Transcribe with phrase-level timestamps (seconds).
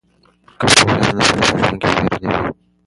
[0.59, 2.51] که پوهه وي نو په ژوند کې ویر نه وي.